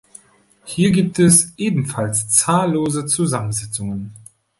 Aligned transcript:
Hier 0.65 0.89
gibt 0.89 1.19
es 1.19 1.53
ebenfalls 1.57 2.27
zahllose 2.27 3.05
Zusammensetzungen. 3.05 4.15